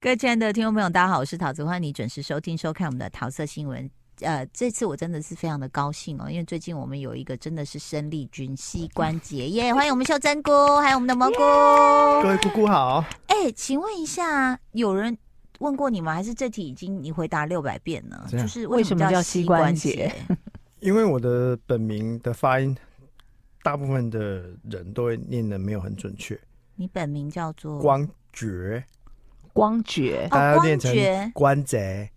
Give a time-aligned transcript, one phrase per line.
[0.00, 3.90] 各位亲爱的听众朋友，大家好，我是桃子，欢迎你准时收听收看我们的桃色新闻。
[4.20, 11.38] 呃，这次我真的是非常的高兴哦，因为最近我们有一个真的是生力军膝关节耶，欢迎我们秀珍菇，还有我们的蘑菇。
[12.22, 13.04] 各位姑姑好。
[13.26, 15.18] 哎，请问一下，有人
[15.58, 16.14] 问过你吗？
[16.14, 18.24] 还是这题已经你回答六百遍了？
[18.30, 20.14] 就是为什么叫膝关节？
[20.78, 22.76] 因为我的本名的发音，
[23.64, 26.38] 大部分的人都会念的没有很准确。
[26.76, 28.84] 你本名叫做光觉。
[29.58, 30.94] 光觉，大家要念成
[31.32, 32.08] 关节，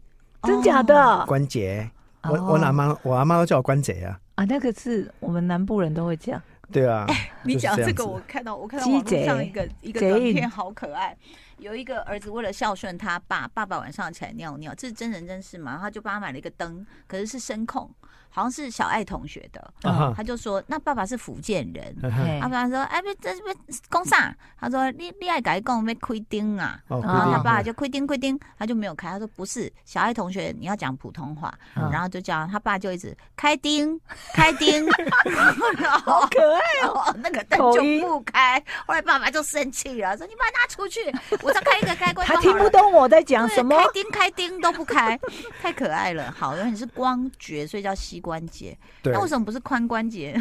[0.43, 1.25] 真假的？
[1.25, 1.89] 关节，
[2.21, 4.20] 我我阿妈我阿妈都叫我关节啊。
[4.35, 6.39] 啊，那个是我们南部人都会讲。
[6.71, 7.07] 对啊，
[7.44, 11.16] 你讲这个，我看到我看到网络上一个一个短片，好可爱。
[11.58, 15.77] 有一个儿子为了孝顺他爸，爸爸晚上起来尿尿，这是真人真事嘛？
[15.80, 17.90] 他就帮他买了一个灯，可是是声控。
[18.34, 19.73] 好像是小爱同学的，
[20.16, 21.94] 他就说：“那爸爸是福建人。”
[22.40, 23.53] 他爸爸说：“哎，不这别
[23.89, 29.09] 讲啥？”他说：“你你爱改讲没亏丁啊？”然后他爸爸就亏丁亏丁，他就没有开。
[29.09, 31.53] 他说：“不是，小爱同学，你要讲普通话。”
[31.92, 34.00] 然后就叫他爸就一直开丁
[34.33, 34.89] 开丁，
[36.05, 37.14] 好可爱哦！
[37.22, 38.61] 那个灯就不开。
[38.85, 40.99] 后来爸爸就生气了，说：“你把它拿出去，
[41.41, 42.25] 我再开一个开关。
[42.27, 45.19] ”他听不懂我在讲什么，开灯开灯都不开，
[45.61, 46.33] 太可爱了。
[46.37, 50.39] 好，因为你是光觉，所以叫膝关节，那为什么不是髋关节？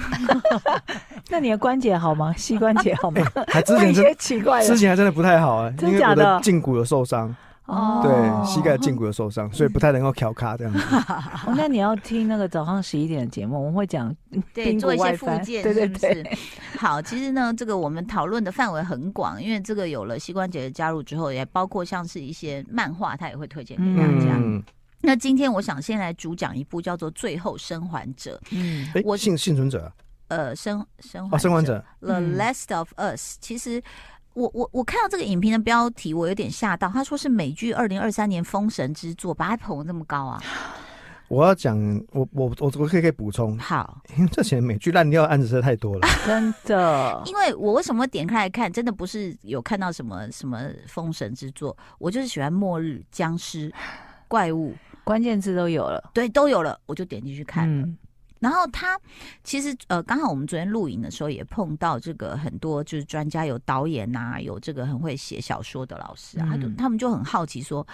[1.28, 2.34] 那你的关节好吗？
[2.36, 3.24] 膝关节好吗？
[3.48, 7.34] 还之前真奇怪，之前还真的不太好啊，因为我的胫骨有受伤。
[7.70, 10.80] 哦，对，膝盖胫骨有受伤，所以不太能够调卡这样子。
[11.56, 14.14] 那你要听那个早上十一点的节目，我们会讲
[14.52, 16.26] 对做一些附件， 是不是？
[16.78, 24.36] 好，其实呢，这个我们讨论的范围很广，因为这个有了膝关节的加入之后，也包括像是一些漫画，他也会推荐给大家。
[25.02, 28.38] 那今天我想先来主讲一部叫做《最后生还者》。
[28.50, 29.90] 嗯，我幸幸存者。
[30.28, 31.82] 呃，生生哦，生还者。
[32.00, 33.36] The Last of Us。
[33.40, 33.82] 其实
[34.40, 36.88] 我我我看到这个影评的标题，我有点吓到。
[36.88, 40.42] 他说是美剧二零二三年封神之作，把它捧得这么高啊！
[41.28, 41.78] 我要讲，
[42.12, 43.58] 我我我我可以可以补充。
[43.58, 47.22] 好， 因为这些美剧烂掉的案子实在太多了， 真的。
[47.26, 53.70] 因为我为什么点开来看，真的不是有看到什么什么封神之作，我就是喜欢末日、僵尸、
[54.26, 54.74] 怪物。
[55.02, 57.86] 关键字都有了，对，都有了，我就点进去看了。
[57.86, 57.96] 嗯、
[58.40, 58.98] 然后他
[59.44, 67.86] 其实呃，刚好我们昨天录影的时候也碰到这个很多就是专家，有导演呐、啊，有这个很会写小说的老师啊，他就他们就很好奇说，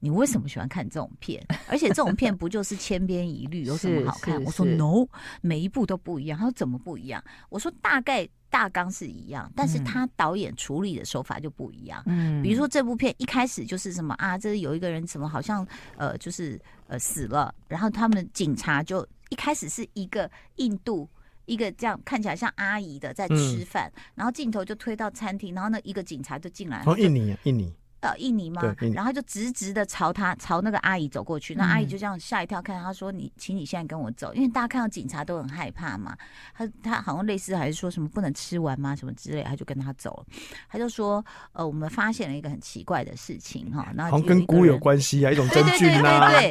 [0.00, 1.44] 你为什么喜欢看这种片？
[1.66, 4.40] 而且这种片不就是千篇一律，有什么好看？
[4.44, 5.06] 我说 no，
[5.40, 6.38] 每一部都不一样。
[6.38, 7.24] 他说怎么不一样？
[7.48, 8.28] 我说大概。
[8.54, 12.00] 大纲是一样，但是他导演处理的手法就不一样。
[12.06, 15.66] 嗯，比如说这部片一开始就是什么啊，这有一个人怎么好像
[15.96, 16.56] 呃，就是
[16.86, 21.08] 呃死了，然后他们警察就一开始是一个印度
[21.46, 27.74] 一个这样看起来像阿姨的在吃饭，嗯、然后镜头就推到餐厅，然后呢一个警察就进来，哦，印尼，印尼。
[28.04, 28.62] 到印尼吗？
[28.92, 36.16] 然后就直直的朝他朝那个阿姨走过去，那阿姨就这样吓一跳，看他说：“你，请你现在跟我走。”因为大家看到警察都很害怕嘛。
[36.54, 38.94] 他他好像类似还是说什么不能吃完吗？
[38.94, 40.26] 什么之类，他就跟他走了。
[40.68, 46.50] 他就说：“呃，我们发现了一个很奇怪的事情哈，然后跟菇有关系啊，一种真菌啊，对对对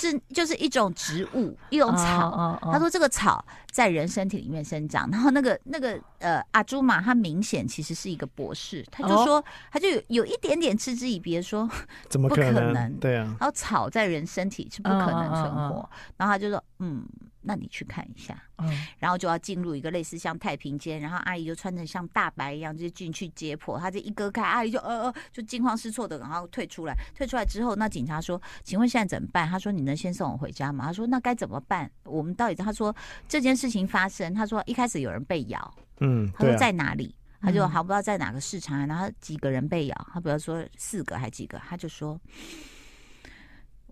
[0.00, 2.58] 就是就是一种植物，一种草。
[2.72, 10.70] 他说这个草在人身体里面生长，然后那个那个呃阿朱玛他明显其实是一个博士，他就说他就有有一点点。
[10.80, 11.68] 嗤之以鼻说，
[12.08, 12.54] 怎么可能？
[12.54, 15.60] 可能对啊，然后草在人身体是不可能存活。
[15.60, 15.90] Oh, oh, oh.
[16.16, 17.04] 然后他就说，嗯，
[17.42, 18.42] 那你去看一下。
[18.58, 18.76] 嗯，oh.
[18.98, 23.78] 然后就要进入一个类似像太平间，然后阿姨就穿成像大白一样，就进去解剖。
[23.78, 26.94] 他这一割开，阿姨就呃呃，就惊慌失措的，然后退出来。
[27.14, 29.48] 退出来之后，那警察说，请问现在怎么办？
[29.48, 30.86] 他说，你能先送我回家吗？
[30.86, 31.90] 他说，那该怎么办？
[32.04, 32.54] 我们到底？
[32.54, 32.94] 他说
[33.28, 37.14] 这件事情发生，他说一开始有人被咬，嗯，他说在哪里？
[37.42, 42.20] 他就还不知道在哪个市场，然后几个人被咬，他比如说四个还几个，他就说：“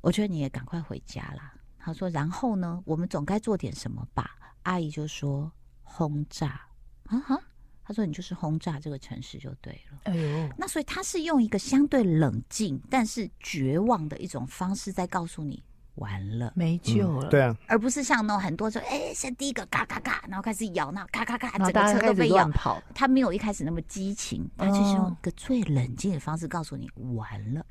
[0.02, 4.30] 我觉得你也赶快回家啦。”他说：“然后呢，我们总该做点什么吧？”
[4.64, 5.50] 阿姨就说
[5.82, 6.60] ：“轰炸
[7.04, 7.40] 啊哈！”
[7.82, 15.62] 他说：“你就是轰炸这个城市就对了。”哎呦，那所以他是用一个相对冷静但是绝望的一种方式在告诉你。
[15.94, 17.28] 完了，没救了。
[17.28, 22.80] 对啊，而不是像那种很多说，哎，先第一个嘎嘎嘎，然后开始咬，那咔咔咔，整个车都被咬跑。
[22.94, 27.66] 他没有一开始那么激情，他就是用一个最冷静的方式告诉你完了，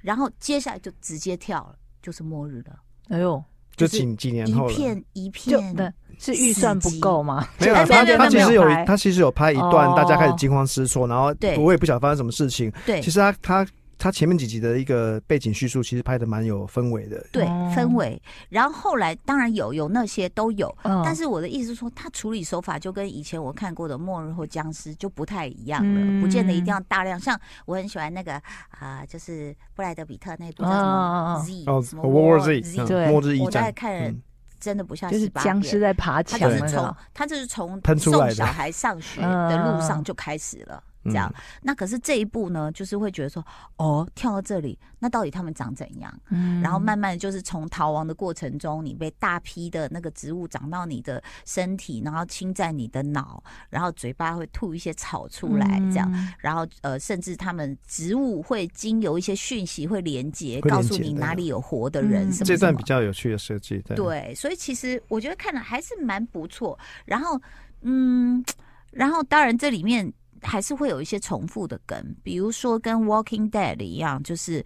[0.00, 2.80] 然后接下来就直接跳了，就是末日了。
[3.10, 3.42] 哎呦，
[3.76, 7.46] 就几几年后了，一片一片的，是预算不够吗？
[7.60, 12.72] 没有， 他他其实有他其实有拍一段，大家开始惊慌失措，然后对，我也不晓得发生什么事情。
[12.86, 13.66] 对，其实他他。
[14.00, 17.22] 他前面几集的一个背景叙述，其实拍的蛮有氛围的。
[17.30, 17.44] 对，
[17.76, 18.20] 氛围。
[18.48, 27.20] 然后后来当然有有那些都有，但是我的意思是说，他处理手法就跟以前我看过的《末日》或《僵尸》就不太一样了，不见得一定要大量。
[27.20, 33.44] 像我很喜欢那个啊，就是布莱德比特那部叫什么 Z 哦，什么 War Z，对，末日一战。
[33.44, 34.16] 我在看。
[34.60, 40.84] 真的不像就是僵尸在爬墙，他就是从他就是从送小孩上学的路上就开始了。
[41.04, 41.32] 这样，
[41.62, 43.44] 那可是这一步呢，就是会觉得说，
[43.76, 46.12] 哦，跳到这里，那到底他们长怎样？
[46.28, 62.44] 嗯，然后慢慢就是从逃亡的过程中，你被大批的那个植物长到你的身体，然后侵占你的脑，然后嘴巴会吐一些草出来，这样，然后呃，甚至他们植物会经由一些讯息会连接，告诉你哪里有活的人什么。
[62.44, 66.78] 这段比较有趣的设计，对，所以其实我觉得看了还是蛮不错。
[67.04, 67.40] 然后，
[67.82, 68.44] 嗯，
[68.90, 70.12] 然后当然这里面。
[70.42, 74.64] 还是会有一些重复的梗，比如说跟《Walking Dead》一样，就是，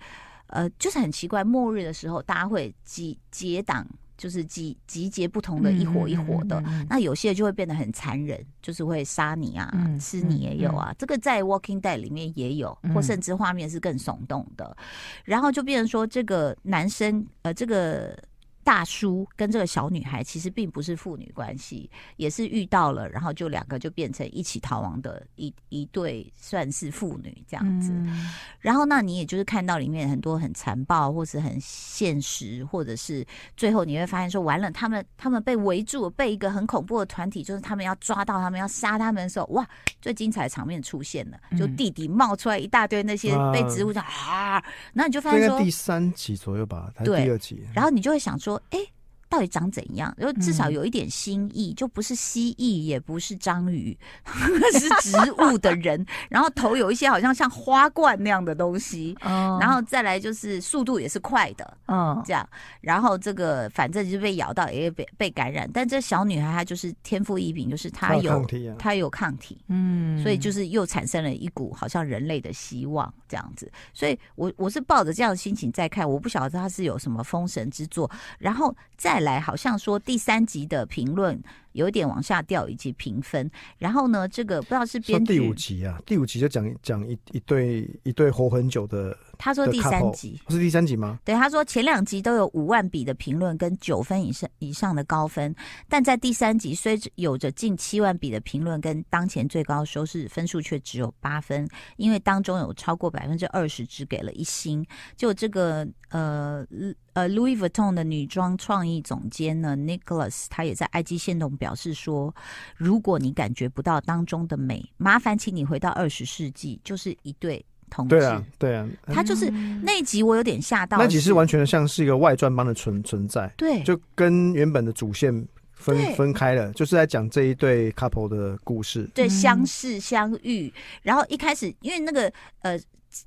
[0.48, 3.86] 呃，就是很奇怪，末日的时候大家会集结党，
[4.16, 14.76] 就是集集结不同的一伙一伙的，嗯嗯嗯嗯，那有些就会变得很残忍，就是会杀你啊，嗯、吃你也有啊，这个在《Walking Dead》里面也有，或甚至画面是更耸动的，
[15.24, 18.16] 然后就变成说这个男生，呃，这个。
[18.64, 27.92] 大叔跟这个小女孩其实并不是父女关系，也是遇到了，然后就两个就变成一起逃亡的一一对，算是父女这样子。
[27.92, 33.24] 嗯、然后那你也就是看到里面很多很残暴，或是很现实，或者是
[33.54, 39.68] 最后你会发现说，完了，他们他们被围住，被一个很恐怖的团体，就是他们要抓到他们，要杀他们的时候，哇，
[40.00, 44.64] 最精彩的场面出现了，就弟弟冒出来一大堆那些被植物上啊，
[44.94, 48.53] 那你就发现说，第三集左右吧，还是第二集，然后你就会想说。
[48.70, 48.93] 哎，
[49.34, 50.16] 到底长怎样？
[50.20, 53.98] 就至少有一点新意，嗯、就不是蜥蜴，也不是章鱼，
[54.78, 56.06] 是植物的人。
[56.30, 59.16] 然后头有一些好像像花冠那样的东西。
[59.22, 61.76] 哦、然后再来就是速度也是快的。
[61.86, 62.48] 嗯、哦，这样。
[62.80, 65.68] 然后这个反正就是被咬到，也被被感染。
[65.74, 69.58] 但这小女孩她就是天赋异禀，就是她有她有抗体，啊、她有抗体。
[69.66, 73.68] 嗯，所以就是又产生了一股好像人类的希望这样子。
[73.92, 78.08] 所以我我是抱着这样的心情在看，我不晓得她是有什么封神之作。
[78.38, 81.42] 然后再来，好像说第三集的评论
[81.74, 83.48] 有点往下掉，以及评分。
[83.78, 89.16] 然后呢，这个不知道是编剧第五集啊，第五集就讲讲一一对一对活很久的。
[89.36, 91.18] 他说第三集是第三集吗？
[91.24, 95.54] 对，他说前两集都有五万笔的评论跟九分以上以上的高分，
[95.88, 104.86] 但在第三集虽有着近七万笔的评论跟当前最高收视分数却只有八分，因为当中有超过百分之二十只给了一星。
[105.16, 106.64] 就这个呃
[107.12, 112.34] 呃，Louis Vuitton 的女装创意总监呢，Nicholas，他也在 IG 线动表示说，
[112.76, 118.08] 如果你感觉不到当中的美，麻烦请你回到二十世纪，就是一对同。
[118.08, 119.48] 对啊，对啊，他就是
[119.84, 120.98] 那一集，我有点吓到。
[120.98, 125.32] 那集是完全像是一个外传般的存存在，对，就跟原本的主线
[125.74, 130.72] 分分开了，就是在讲这一对 couple 的故事，对，相识相遇，
[131.02, 132.32] 然后一开始因为那个
[132.62, 132.76] 呃，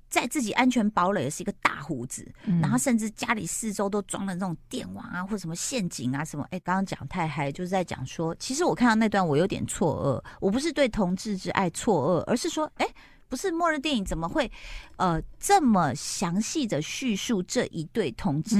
[0.09, 2.25] 在自己安全堡垒是一个大胡子，
[2.61, 12.87] 然后甚至家里四周都装了那种电网啊，或者什么陷阱啊什么，哎，刚刚讲太嗨，就是在讲说，其实我看到那段我有点错愕，我不是对同志之爱错愕，而是说，哎。
[13.29, 14.49] 不是末日电影怎么会，
[14.95, 18.57] 呃，这么详细的叙述这一对同志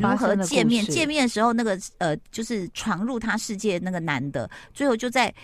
[0.00, 0.84] 如何见面？
[0.84, 5.34] 见面的时候，那个呃，就是闯入他世界那个男的，最后就在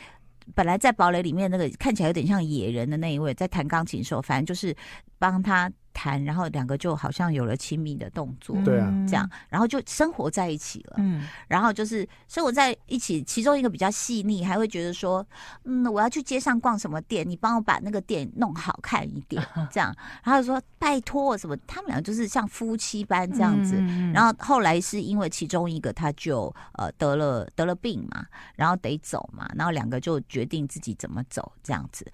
[0.54, 4.74] 本来在堡垒里面那个看起来有点像野人的那一位，在弹钢琴的时候，反正就是
[5.18, 5.70] 帮他。
[5.92, 10.96] 谈，然后两个就好像有了亲密的动作，对啊，这样，然后就生活在一起了。
[10.98, 15.26] 嗯，然后就是生活在一起，其中一个比较细腻，还会觉得说，
[15.64, 19.94] 嗯，我要去街上逛什么店，你帮我把那个店弄好看一点， 这样。
[20.22, 23.76] 然后说拜托什么，他们俩就是像夫妻般这样子。
[24.12, 28.24] 然后后来是因为其中一个他就呃得了得了病嘛，
[28.56, 32.10] 然后得走嘛，然后两个就决定自己怎么走这样子。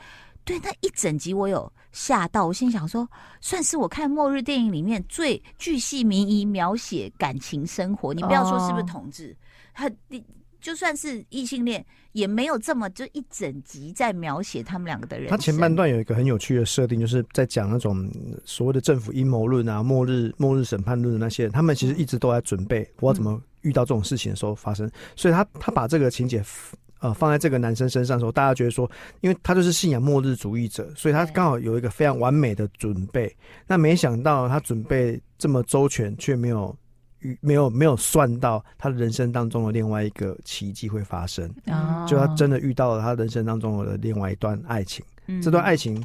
[0.46, 3.06] 对，那一整集我有吓到，我心想说，
[3.40, 8.14] 算是我看末日电影里面最巨细靡遗描写感情生活。
[8.14, 9.36] 你不要说是不是同志，
[9.74, 10.24] 他你
[10.60, 15.28] 就算是异性恋，也没有这么就一整集在描写他们两个的人。
[15.28, 18.08] 他前半段有一个很有趣的设定，就是在讲那种
[18.44, 24.88] 所谓的政府阴谋论啊、末日末日审判论的那些人，他们其实一直都在准备我要怎么遇到这种事情的时候发生。
[25.16, 26.40] 所以他他把这个情节。
[27.06, 33.32] 呃，放在这个男生身上的时候，大家觉得说，因为他就是信仰末日主义者，所以他刚好有一个非常完美的准备。
[33.66, 36.76] 那没想到他准备这么周全，却没有
[37.40, 41.48] 没有没有算到他人生当中的另外一个奇迹会发生。
[41.66, 46.02] 哦、就他真的遇到了他人生当中的另外一段爱情，嗯、这段爱情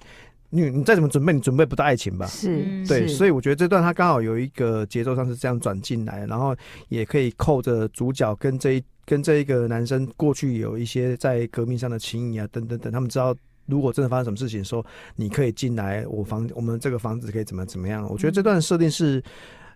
[0.50, 2.28] 你你再怎么准备，你准备不到爱情吧？
[2.28, 6.56] 是，对，所以我觉得这段他刚好有一个节奏上是这样转进来，然后
[6.90, 18.08] 也可以扣着主角跟这一跟这一个男生过去有一些在革命上的情谊啊，等等等，他们知道如果真的发生什么事情的时候，你可以进来我房，我们这个房子可以怎么怎么样？
[18.10, 19.24] 我觉得这段设定是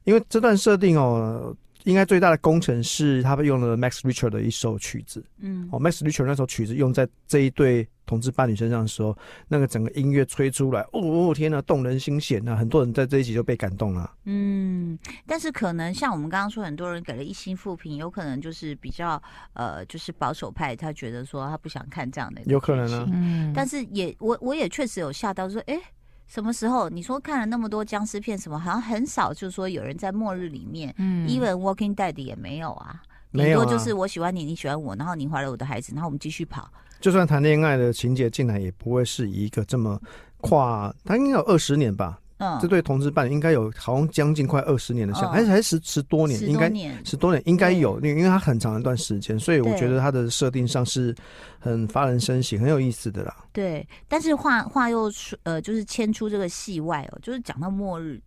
[0.04, 1.56] 因为这段设定哦。
[1.86, 12.56] 应该最大的工程是他们用了 Max Richard 的一首曲子，嗯，哦，Max Richard 那首曲子用在这一对同志伴侣身上的时候，那个整个音乐吹出来，哦天呐，动人心弦呐！
[12.56, 14.12] 很多人在这一集就被感动了。
[14.26, 19.22] 嗯，但是可能像我们刚刚说，很多人给了一星复评，有可能就是比较
[19.54, 23.10] 呃，就是保守派，他觉得说他不想看这样的，有可能啊。
[23.12, 25.80] 嗯，但是也我我也确实有吓到说，哎。
[26.28, 26.90] 什么时候？
[26.90, 33.00] 你说看了那么多僵尸片，什么好像很少，就是说有人在末日里面，嗯，even Walking Dead 也没有啊。
[33.32, 36.68] 顶多就是我喜欢你，你喜欢我，然后你怀了我的孩子，然后我们继续跑。
[37.06, 40.02] 就算谈恋爱的情节进来，也不会是一个这么
[40.42, 42.20] 跨，他应该有二十年吧。
[42.38, 46.68] 嗯，这对同志伴侣应该有好像将近快二十年的相，还是还是十十多年，应该
[47.04, 51.16] 十多年应该有，因为因为它很长一段时间，所以我觉得它的设定上是
[51.60, 53.46] 很发人深省，很有意思的啦。
[53.54, 58.20] 对，但是话话又说，呃，就是牵出这个戏外哦，就是讲到末日，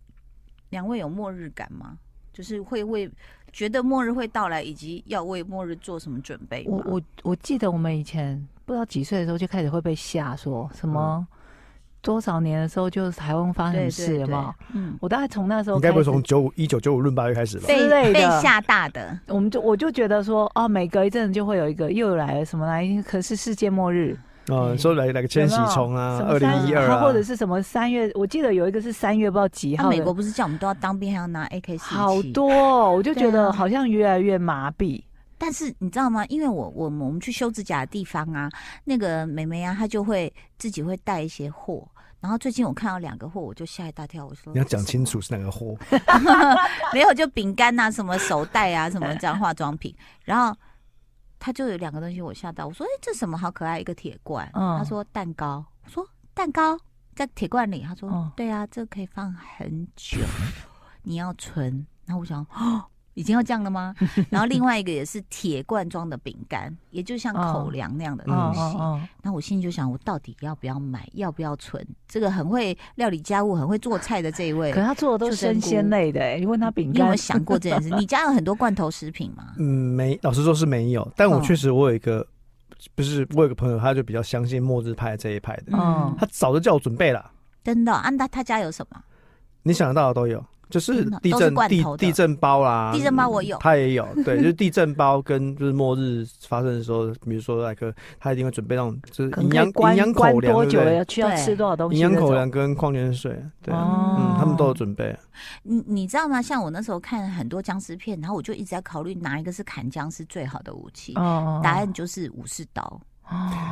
[0.69, 1.97] 两位有末日感吗？
[2.31, 3.11] 就是会为
[3.51, 6.63] 觉得末日会到来，以及要为末日做什么准备？
[6.65, 11.25] 我我我记得我们以前不知道几岁的时候就开始会被吓说什么。
[11.27, 11.27] 嗯
[12.01, 14.55] 多少年的时候，就是台湾发生事了嘛？
[14.73, 17.65] 嗯，我大概从那时候，应该不是从九五一九九五闰八月开始吧？
[17.67, 29.89] 被被吓大的，我们就我就觉得说，哦，每隔一阵就会有一个又来了什么来，可是世界末日哦，说来来个千禧虫啊，二零一二啊，或者是什么三月，我记得有一个是三月不知道几号。
[29.89, 31.95] 美国不是叫我们都要当兵，还要拿 AK 四？
[31.95, 35.03] 好多，我就觉得好像越来越麻痹。
[35.39, 36.23] 但是你知道吗？
[36.25, 38.49] 因为我我我们去修指甲的地方啊，
[38.83, 41.87] 那个妹妹啊，她就会自己会带一些货。
[42.19, 44.25] 然后最近我看到两个货，我就吓一大跳。
[44.27, 45.73] 我说你要讲清楚是哪个货，
[46.93, 49.95] 没有就饼干啊，什么手袋啊，什么这样化妆品。
[50.25, 50.53] 然后
[51.39, 52.67] 他就有两个东西，我吓到。
[52.67, 56.05] 我说：“哎，这什么好可爱，一个铁罐。”他说：“蛋糕。”我说
[56.35, 56.77] ：“蛋糕
[57.15, 60.19] 在铁罐里。”他说：“对啊，这可以放很久，
[61.03, 62.83] 你要存。”然后我想：“哦。”
[63.15, 63.93] 已经要这样了吗？
[64.29, 68.77] 然后另外一个也是铁罐装的饼干，也就像口粮那样的东西。
[69.21, 71.07] 那我心里就想，我到底要不要买？
[71.13, 71.85] 要不要存？
[72.07, 76.33] 这个很会料理家务、很会做菜的这一位，可是他做的都是生鲜类的。
[76.35, 77.89] 你问他饼干，你有没有想过这件事？
[77.99, 79.53] 你家有很多罐头食品吗？
[79.57, 79.63] 嗯，
[79.95, 80.17] 没。
[80.21, 81.11] 老实说是没有。
[81.15, 82.25] 但我确实，我有一个，
[82.95, 85.63] 不是我有个朋友，他就比较相信末日派这一派的。
[85.73, 87.31] 嗯，他早就叫我准备了。
[87.63, 87.91] 真的？
[87.93, 89.01] 安达他家有什么？
[89.63, 90.43] 你想得到的都有。
[90.69, 101.99] 就是地震地地震包啦，地震包我有，他也有，对，就是地震包跟就是末日发生的时候，比如说那个他一定会准备那种就是营养营养口粮，多久要需要吃多少东西？
[101.99, 103.31] 营养口粮跟矿泉水，
[103.63, 105.17] 对，嗯，他们都有准备。
[105.63, 106.41] 你你知道吗？
[106.41, 111.13] 像我那时候看很多僵尸片，然后我就一直在考虑哪一个是砍僵尸最好的武器，
[111.63, 113.01] 答案就是武士刀。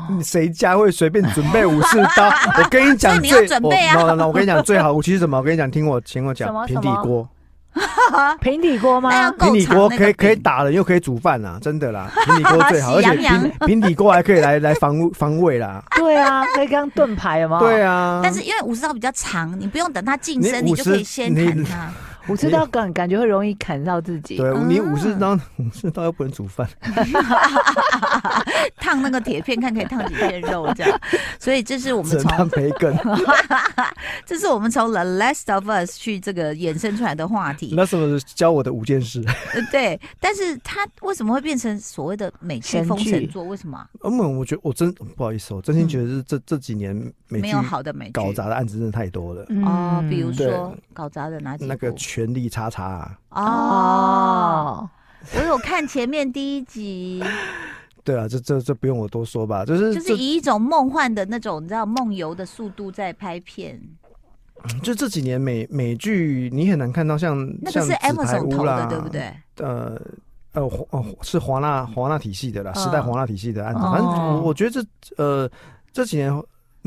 [0.10, 2.30] 你谁家会随便准备武士刀？
[2.58, 4.14] 我跟你讲，你要准备啊！
[4.18, 5.38] 那我跟你讲，最好武器是什么？
[5.38, 7.28] 我跟你讲，听我听我讲，平底锅。
[8.42, 9.32] 平底锅吗？
[9.34, 12.10] 平底锅可以可以打人，又可以煮饭啊，真的啦！
[12.26, 15.84] 平底锅最好，而且平平底锅还可以来来防防卫啦。
[15.96, 17.60] 对啊，可以当盾牌吗？
[17.60, 18.22] 对啊。
[18.24, 21.92] 但是因为武士刀比较长，你不用等它近身，你就可以先砍它。
[22.30, 24.38] 武士刀感感觉会容易砍到自己。
[24.38, 26.68] 对，你武士刀，武士刀又不能煮饭，
[28.78, 31.00] 烫那个铁片看可以烫几片肉这样。
[31.40, 32.96] 所以这是我们从培根，
[34.26, 37.74] 这是我们从 The Last of Us 去这个衍生出来的话题。
[37.76, 39.24] 那是不是教我的五件事？
[39.72, 43.44] 对，但是他为什么会变成所谓的美剧封神作？
[43.44, 43.88] 为什么？
[44.04, 49.46] 嗯，我觉得我真不好意思，我真心觉得是这这几年没有好的美剧搞砸的案子真的太多了。
[49.66, 51.66] 哦，比如说搞砸的哪几？
[51.66, 51.94] 那个。
[52.18, 53.44] 权力叉叉啊！
[53.44, 54.90] 哦，
[55.36, 57.24] 我有看前面第一集。
[58.04, 63.80] 对啊，这这这不用我多说吧，就是就是以一种梦幻的那种，你知道梦游的速度在拍片。
[64.82, 69.32] 就这几年美美剧，你很难看到像那个是 Amazon 投的，对不对？
[69.58, 70.02] 呃
[70.54, 73.82] 呃，哦，是华纳华纳体系的啦，时代华纳体系的案子。
[73.82, 74.84] 反正我我觉得这
[75.24, 75.48] 呃
[75.94, 76.36] 这几年。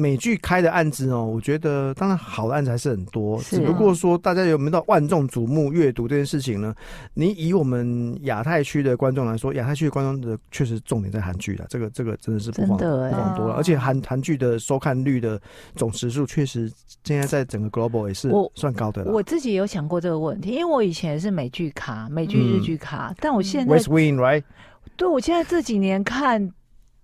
[0.01, 6.75] 美剧开的案子哦，我觉得当然好的案子还是很多，是只不过说大家有没有到万众瞩目阅读这件事情呢？
[7.13, 15.41] 你以我们亚太区的观众来说，亚太区的观众的确实重点在韩剧了，这个这个真的是不遑不遑多了，而且韩韩剧的收看率的
[15.77, 16.73] 总时数确实
[17.05, 19.13] 现在在整个 global 也是算高的了。
[19.13, 24.43] 我自己有想过这个问题，因为我以前是美剧卡，美剧日剧卡，嗯、但我现在 West Wing right？
[24.97, 26.51] 对，我现在这几年看。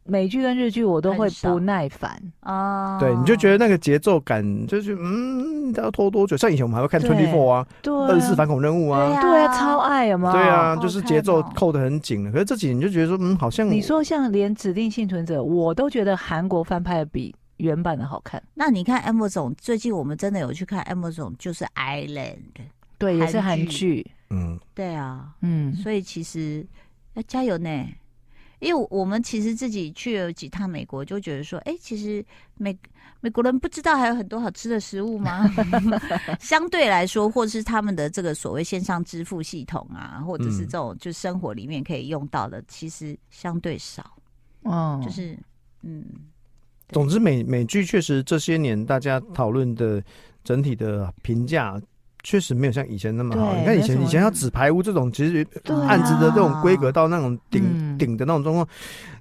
[0.06, 2.98] 美剧跟日剧我都会不耐烦啊。
[2.98, 6.36] 对，你就觉得那个节奏感就是嗯，要拖多久？
[6.36, 10.32] 像以前我们还会看 Twenty Four 啊，对，二十四反恐任务啊，对啊，超爱有没有？
[10.32, 12.30] 对啊，就是节奏扣的很紧。
[12.30, 18.42] 可是这几年就觉得说，嗯，好像你说像连指定幸存者，我都觉得韩国翻拍的比原版的好看。
[18.54, 22.38] 那你看 Amazon 最近我们真的有去看 Amazon，就是 Island，
[22.98, 24.10] 对，也是韩剧。
[24.30, 26.66] 嗯，对啊，嗯，所以其实
[27.14, 27.86] 要加油呢。
[28.58, 32.24] 因为我们其实自己去了几趟美国，就觉得说，哎，其实
[32.56, 32.76] 美
[33.20, 35.46] 美国人不知道还有很多好吃的食物吗？
[36.40, 44.16] 相对来说，或者是他们的这个所谓线上支付系统啊，或者是这种就生活里面可以用到的，其实相对少。
[44.62, 45.38] 哦，就是
[45.82, 46.04] 嗯，
[46.88, 50.02] 总之美美剧确实这些年大家讨论的
[50.42, 51.80] 整体的评价。
[52.26, 53.54] 确实没有像以前那么好。
[53.54, 55.46] 你看以前，以前要纸牌屋这种，其实
[55.86, 58.66] 案子的这种规格到那种顶顶的那种状况，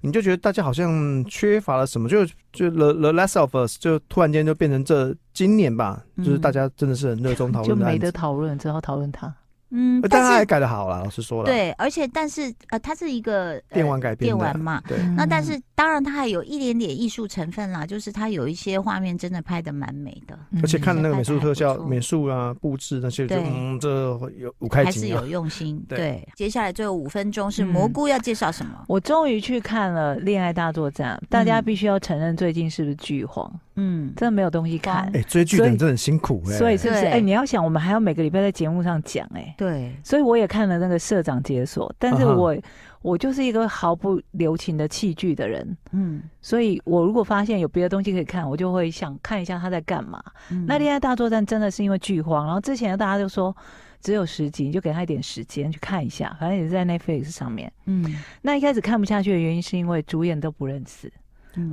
[0.01, 9.31] 你就觉得大家好像缺乏了什么，就就 The The less of Us 就突然间就变成这今年吧，就是大家真的是很热衷讨论，就没得讨论，只好讨论它。
[9.72, 11.45] 嗯，但是他还改的好了，老师说了。
[11.45, 14.98] 对，而且但是呃，它是一个电玩改编电玩嘛，对。
[15.17, 23.89] 那但是当然它还有一点点艺术成分啦，就是它有一些画面真的拍的蛮美的，而且看那个美术特效、美术啊、布置那些，就嗯，这
[24.38, 25.84] 有五开还是有用心。
[25.89, 28.84] 对，接下来最后五分钟是蘑菇要介绍什么？
[28.88, 33.51] 我终于去看了《恋爱大作战》，大家必须要承认，最近是不是剧荒？
[33.75, 35.10] 嗯，真的没有东西看。
[35.13, 36.53] 哎，追剧的人真的很辛苦哎。
[36.53, 37.05] 所以是不是？
[37.05, 39.53] 哎，你要想，我们还要每个礼拜在节目上讲哎。
[39.58, 39.94] 对。
[40.03, 42.55] 所以我也看了那个社长解锁，但是我
[43.01, 45.77] 我就是一个毫不留情的弃剧的人。
[45.91, 46.24] 嗯。
[46.41, 50.24] 所以我如果发现有别的东西可以看，我就会想看一下他在干嘛。
[50.67, 53.55] 那《恋爱大作战》真的是因为剧荒，然后之前大家就说
[54.00, 57.72] 只有十集，你就给他一点时间去看一下，反正也是在 Netflix 上面。
[57.86, 58.15] 嗯。
[58.41, 61.12] 那一开始看不下去的原因是因为主演都不认识。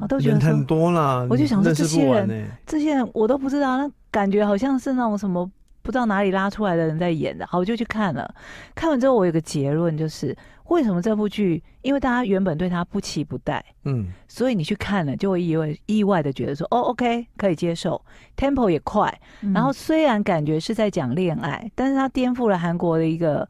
[0.00, 5.50] 我都觉得很多了，我就想说这些人，这些人我都不知道，那感觉好像是那种什么
[5.82, 7.46] 不知道哪里拉出来的人在演的。
[7.46, 8.34] 好，我就去看了，
[8.74, 10.36] 看完之后我有个结论，就是
[10.66, 18.00] 为什么这部剧，因为大家原本对他不期不待，嗯，所以你去看了就会意外意外的觉得说，哦，OK，可以接受
[18.36, 19.12] ，Tempo 也快，
[19.52, 23.46] 然后虽然感觉是在讲恋爱，但是他颠覆了韩国的一个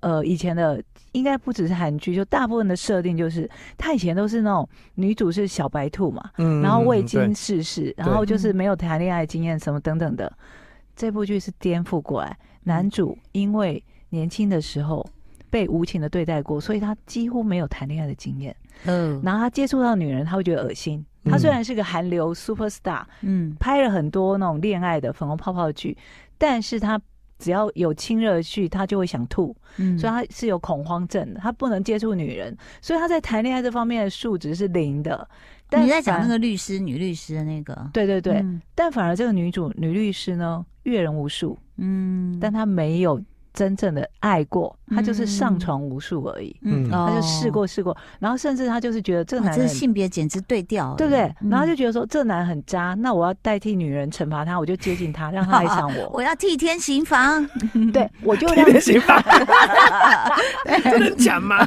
[0.00, 0.82] 呃以前的。
[1.12, 10.32] 应该不只是韩剧，就大部分的设定就是，他以前都是那种女主是小白兔嘛，嗯，然后未经世事，然后就是没有谈恋爱经验什么等等的。
[10.94, 15.04] 这部剧是颠覆过来，男主因为年轻的时候
[15.50, 18.54] 被无情的对待过，所以他几乎没有谈恋爱的经验。
[18.84, 21.04] 嗯，然后他接触到女人，他会觉得恶心。
[21.24, 25.98] 他虽然是个韩流 super star，嗯，拍了很多那种恋爱的粉红泡泡剧，
[26.38, 27.00] 但是他。
[27.40, 35.26] 只要有亲热去，他就会想吐，嗯，所以他是有恐慌症的，他不能接触女人，所以他在谈恋爱这方面的数值是零的。
[35.68, 43.20] 但你在讲那个律师女律师的那个，对对对，嗯、但反而这个女主女律师呢，阅人无数，嗯，但她没有。
[43.60, 46.56] 真正的爱过，他就是上床无数而已。
[46.62, 51.30] 嗯，他就试过试过，然后甚至他就是觉得这个男人性别简直对调，对不对？
[51.50, 56.08] 然后就觉得说这男人很渣，那我要代替女人惩罚他，我就接近他， 让他爱上我。
[56.14, 57.46] 我要替天行房，
[57.92, 59.22] 对，我就替天行房，
[60.84, 61.58] 真的讲吗？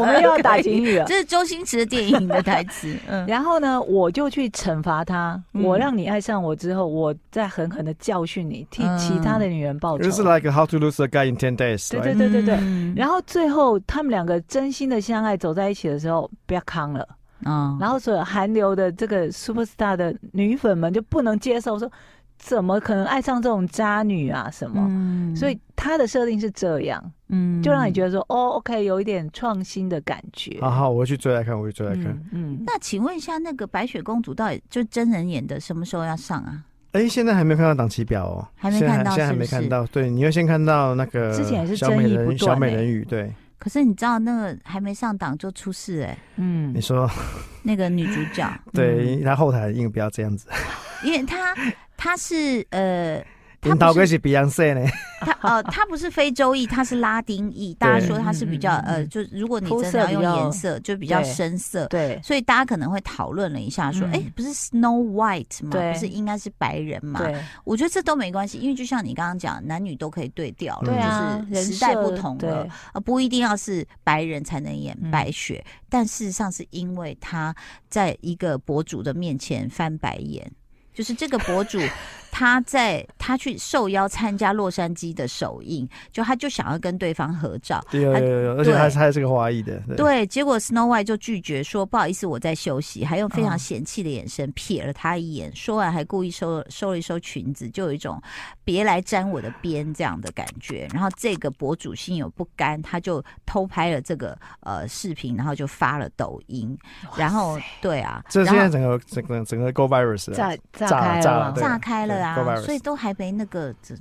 [0.00, 2.96] 我们又要打警语了，这是周星驰的电影的台词。
[3.08, 10.04] 嗯，然后呢，我就去惩罚他，我让你爱上我之后，我再狠狠的教训你，替其他的女人报仇。
[10.04, 11.41] 就是 like how to lose a guy。
[11.42, 17.08] Ten days，对对对对对，嗯、然后最后他们两个真心的相爱走在一起的时候，不要康了，
[17.44, 21.90] 嗯，然后所有韩流的这个 super star 的女粉们就不能接受，说
[22.38, 24.86] 怎么可能爱上这种渣女啊什么？
[24.88, 30.60] 嗯、所以他的设定是这样，嗯，就让你觉得说哦，OK，有一点创新的感觉。
[30.60, 32.04] 好好，我去追来看，我去追来看。
[32.30, 36.62] 嗯，嗯那请问一下，那个白雪公主到底就真人演的，什么时候要上啊？
[36.92, 39.86] 哎，现在还没有看到档期表哦，还没看到，现在还没看到。
[39.86, 43.32] 对，你要先看到那个之前也是小美人小美人鱼，对。
[43.58, 47.08] 可是你知道那个还没上档就出事哎，嗯，你说。
[47.62, 50.48] 那个女主角，对，她后台硬不要这样子，
[51.04, 51.54] 因为她
[51.96, 53.24] 她是呃。
[53.62, 54.90] 他导歌是 Beyonce 呢？
[55.20, 57.72] 他呃，他不是非洲裔，他是拉丁裔。
[57.74, 61.86] 大家说他是比较呃，就如果你真的要用颜色，就比较深色。
[61.86, 65.70] 对，所以大家可能会讨论了一下，说，哎，不是 Snow White 吗？
[65.70, 67.20] 不是应该是白人吗？
[67.20, 75.64] 对，我觉得这都没关系，因为就像你刚刚讲，男女都可以对调了，就是时代不同了，呃不一定要是白人才能演白雪。
[75.88, 77.54] 但事实上是因为他
[77.88, 80.50] 在一个博主的面前翻白眼，
[80.92, 81.78] 就是这个博主。
[82.32, 98.20] 他在他去受邀参加洛杉矶的首映，就他就想要跟对方合照，对，有有有，而且他还是个华裔的，对，对，结果 Snow White 就拒绝说不好意思，我在休息，还用非常嫌弃的眼神瞥了他一眼，哦、说完还故意收收了一收裙子，就有一种
[98.64, 100.88] 别来沾我的边这样的感觉。
[100.94, 106.74] 然后这个博主心有不甘，他就偷拍了这个呃视频，然后就发了抖音，
[107.14, 113.94] 然后对啊，这现在整个整个整个 Go Virus 炸炸开了，炸开了啊，所以都还没那个，这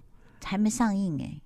[0.43, 1.41] 还没上映哎、欸。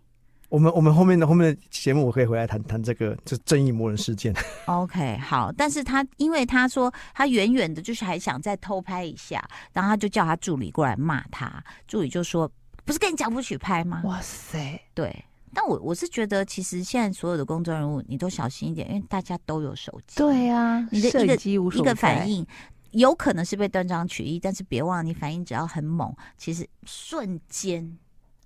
[0.50, 4.34] 我们我们后面的后面的节目，我可以回来谈谈这个这正义魔人事件。
[4.68, 12.50] OK，好，但是他因为他说他远远的，就是还想再偷拍一下，然后他就叫他助理过来骂他，助理就说
[12.86, 15.26] ：“不是跟你讲不许拍吗？”哇塞，对。
[15.54, 20.18] 但我我是觉得，其实现在所有的公众人物，你都小心一点，因为大家都有手机。
[20.18, 22.46] 对啊，你的一个一个反应，
[22.96, 27.98] 有可能是被断章取义，但是别忘了，你反应只要很猛，其实瞬间。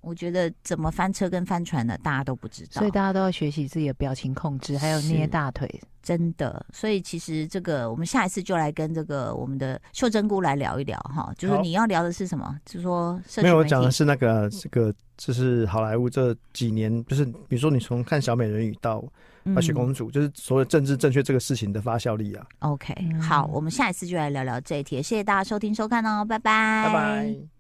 [0.02, 5.70] 我觉得怎么翻车跟翻船的，大家都不知道，所以大家都要学习自己的表情控制，还有捏大腿，
[6.02, 6.66] 真的。
[6.72, 12.58] 所以其实这个，我们下一次就来跟这个我们的秀珍姑来聊一聊哈，就是你要聊的是什么？
[12.66, 19.04] 就是说，没有，我讲的是那个这个，就是好莱坞这几年，就是比如说你从看小美人鱼到
[19.56, 22.46] 白雪公主，嗯、就是所有政治正确这个事情的发酵力啊。
[22.60, 24.98] OK，好，我们下一次就来聊聊这一题。
[24.98, 27.59] 谢谢大家收听收看哦，拜拜，拜拜。